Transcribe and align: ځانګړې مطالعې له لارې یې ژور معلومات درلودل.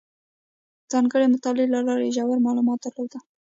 ځانګړې 0.91 1.27
مطالعې 1.33 1.67
له 1.73 1.79
لارې 1.87 2.05
یې 2.07 2.13
ژور 2.17 2.37
معلومات 2.45 2.79
درلودل. 2.81 3.21